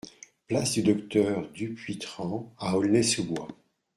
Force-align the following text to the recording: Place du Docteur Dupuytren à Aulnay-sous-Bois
Place 0.47 0.71
du 0.73 0.81
Docteur 0.81 1.47
Dupuytren 1.51 2.49
à 2.57 2.75
Aulnay-sous-Bois 2.75 3.49